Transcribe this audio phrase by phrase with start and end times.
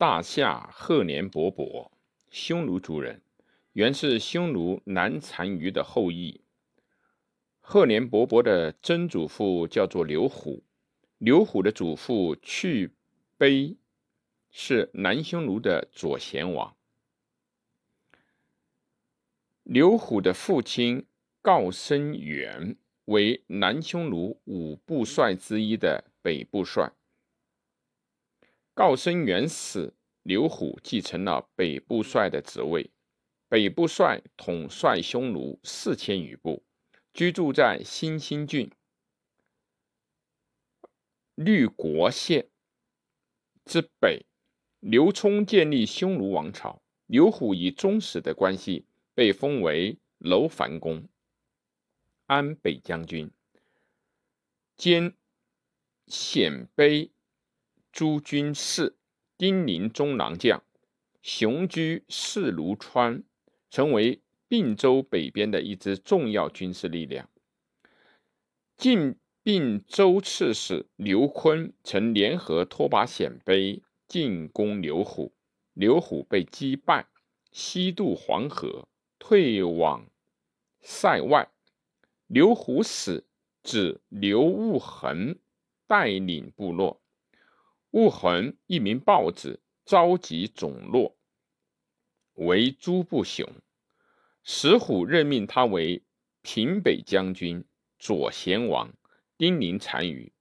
[0.00, 1.90] 大夏赫连勃勃，
[2.30, 3.20] 匈奴族人，
[3.74, 6.40] 原是匈奴南单于的后裔。
[7.60, 10.62] 赫连勃勃的曾祖父叫做刘虎，
[11.18, 12.94] 刘虎的祖父去
[13.38, 13.76] 卑
[14.50, 16.74] 是南匈奴的左贤王。
[19.64, 21.04] 刘虎的父亲
[21.42, 22.74] 告生元
[23.04, 26.90] 为南匈奴五部帅之一的北部帅。
[28.80, 32.90] 告生元死，刘虎继承了北部帅的职位。
[33.46, 36.64] 北部帅统帅匈奴四千余部，
[37.12, 38.72] 居住在新兴郡
[41.34, 42.48] 绿国县
[43.66, 44.24] 之北。
[44.78, 51.06] 刘聪建立匈奴王朝，刘虎以宗室的关系被封为楼烦公、
[52.24, 53.30] 安北将军，
[54.74, 55.14] 兼
[56.06, 57.10] 鲜卑。
[57.92, 58.96] 诸军事、
[59.36, 60.62] 丁零中郎将，
[61.22, 63.22] 雄居四卢川，
[63.70, 67.28] 成为并州北边的一支重要军事力量。
[68.76, 75.32] 晋并州刺史刘坤曾联合拓跋鲜卑进攻刘虎，
[75.72, 77.06] 刘虎被击败，
[77.50, 78.86] 西渡黄河，
[79.18, 80.06] 退往
[80.80, 81.50] 塞外。
[82.26, 83.26] 刘虎死，
[83.62, 85.36] 指刘悟衡
[85.86, 86.99] 带领部落。
[87.92, 91.16] 兀衡一名豹子，召集总落，
[92.34, 93.44] 为诸不雄。
[94.44, 96.04] 石虎任命他为
[96.40, 97.64] 平北将军、
[97.98, 98.92] 左贤王，
[99.36, 100.32] 丁零单于。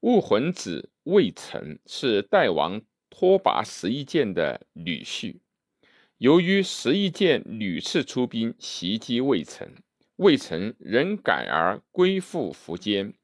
[0.00, 5.40] 兀衡子魏成是代王拓跋十一剑的女婿。
[6.18, 9.74] 由于十一剑屡次出兵袭击魏成，
[10.16, 13.14] 魏成仍改而归附苻坚。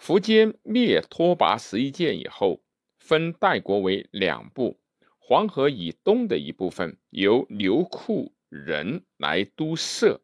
[0.00, 2.62] 苻坚灭拓跋十一剑以后。
[2.98, 4.78] 分代国为两部，
[5.18, 10.20] 黄河以东的一部分由刘库人来都设，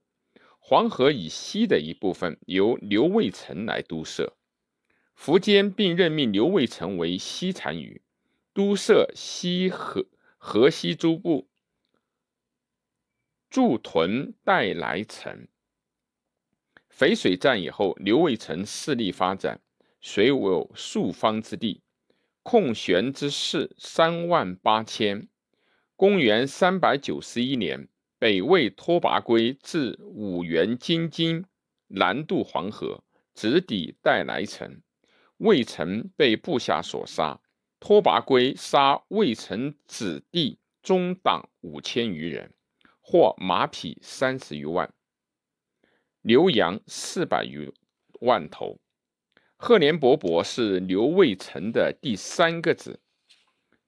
[0.59, 4.37] 黄河以西的一部分由刘卫成来都设。
[5.17, 8.03] 苻坚并任命刘卫成为西单于，
[8.53, 10.05] 都设西河
[10.37, 11.49] 河西诸部，
[13.49, 15.47] 驻屯代来城。
[16.91, 19.61] 淝水战以后，刘卫成势力发展，
[20.01, 21.84] 虽有数方之地。
[22.45, 25.29] 控玄之士三万八千。
[25.97, 27.89] 公元三百九十一年，
[28.19, 31.47] 北魏拓跋圭至五原金津
[31.89, 33.03] 南渡黄河，
[33.35, 34.83] 直抵代来城。
[35.39, 37.41] 魏成被部下所杀，
[37.81, 42.53] 拓跋圭杀魏成子弟中党五千余人，
[43.01, 44.93] 获马匹三十余万，
[46.21, 47.73] 牛羊四百余
[48.21, 48.79] 万头。
[49.67, 53.01] 赫连勃勃是刘卫成的第三个子，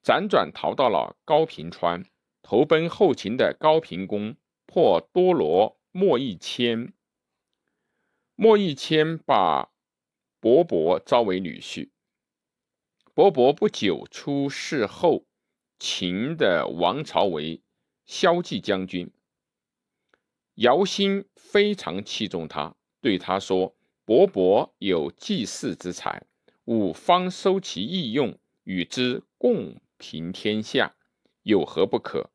[0.03, 2.06] 辗转逃到了高平川，
[2.41, 6.94] 投奔后秦的高平公破多罗莫义谦。
[8.37, 9.70] 莫义谦把
[10.41, 11.91] 勃勃招为女婿。
[13.14, 15.26] 勃勃不久出仕后，
[15.78, 17.60] 秦的王朝为
[18.06, 19.12] 骁骑将军。
[20.54, 23.75] 姚兴非常器重他，对他说。
[24.06, 26.22] 勃勃有济世之才，
[26.67, 30.94] 吾方收其义用，与之共平天下，
[31.43, 32.31] 有何不可？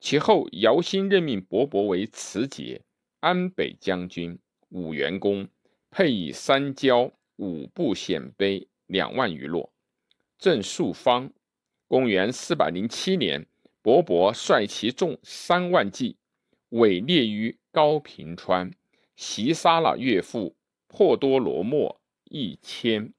[0.00, 2.82] 其后，姚兴任命勃勃为持节、
[3.20, 4.36] 安北将军、
[4.70, 5.46] 武元公，
[5.92, 9.72] 配以三交、五部鲜卑两万余落。
[10.38, 11.32] 郑树方，
[11.86, 13.46] 公元四百零七年，
[13.80, 16.16] 勃勃率其众三万骑，
[16.70, 18.72] 伪列于高平川，
[19.14, 20.56] 袭杀了岳父。
[20.92, 23.14] 破多罗莫一千，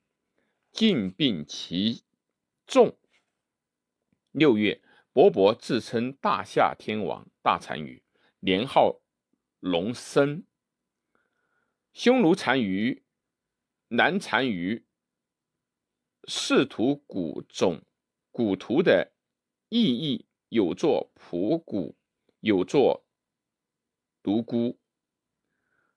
[0.72, 2.04] 尽并其
[2.68, 2.96] 众。
[4.30, 8.04] 六月，勃勃自称大夏天王，大单于，
[8.42, 9.02] 年号
[9.60, 10.46] 龙生。
[11.94, 13.04] 匈奴单于、
[13.88, 14.86] 南单于，
[16.26, 17.84] 视图古种，
[18.30, 19.14] 古图的
[19.70, 21.98] 意义有作仆古，
[22.40, 23.04] 有作
[24.22, 24.80] 独孤。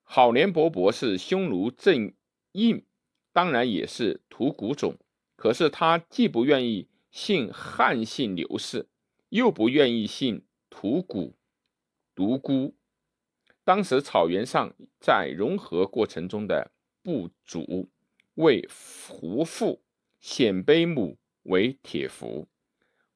[0.08, 2.14] 好连勃勃是匈奴正
[2.52, 2.86] 印，
[3.32, 4.96] 当然也是吐谷种。
[5.34, 8.88] 可是他既不愿意信汉姓刘氏，
[9.28, 11.34] 又不愿意信吐谷
[12.14, 12.74] 独孤。
[13.64, 16.70] 当时草原上在融合过程中的
[17.02, 17.90] 部族
[18.34, 18.66] 为
[19.08, 19.82] 胡父，
[20.20, 22.46] 鲜卑母为铁服，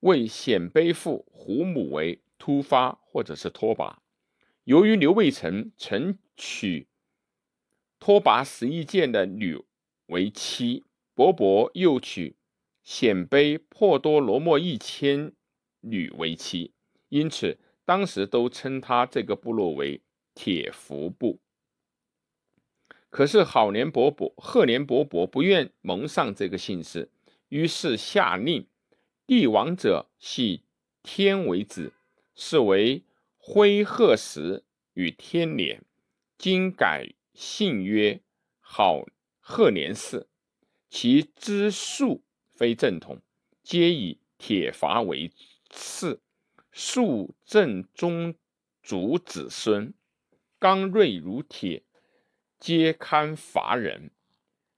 [0.00, 3.99] 为鲜卑父胡母为突发或者是拖把。
[4.70, 6.86] 由于刘卫成曾娶
[7.98, 9.60] 拓跋十一剑的女
[10.06, 12.36] 为妻，伯伯又娶
[12.84, 15.32] 鲜卑破多罗莫一千
[15.80, 16.72] 女为妻，
[17.08, 20.02] 因此当时都称他这个部落为
[20.36, 21.40] 铁服部。
[23.08, 27.10] 可是好年伯伯、贺年伯伯不愿蒙上这个姓氏，
[27.48, 28.68] 于是下令，
[29.26, 30.62] 帝王者系
[31.02, 31.92] 天为子，
[32.36, 33.02] 是为
[33.42, 35.82] 辉贺时与天年，
[36.36, 38.20] 今改姓曰
[38.58, 39.02] 好
[39.38, 40.28] 贺年氏，
[40.90, 42.22] 其支数
[42.52, 43.22] 非正统，
[43.62, 45.32] 皆以铁伐为
[45.70, 46.20] 氏，
[46.70, 48.34] 数正宗
[48.82, 49.94] 族子孙，
[50.58, 51.84] 刚锐如铁。
[52.58, 54.10] 皆堪伐人，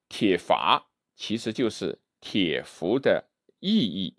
[0.09, 3.29] 铁伐其实就是铁服的
[3.59, 4.15] 意义。